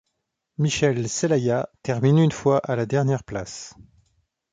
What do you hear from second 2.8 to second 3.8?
dernière place.